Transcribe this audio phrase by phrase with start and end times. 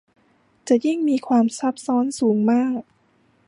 [0.67, 2.81] จะยิ่งมีความซับซ้อนสูงมาก